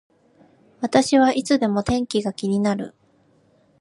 [0.79, 2.95] 私はいつでも天気が気になる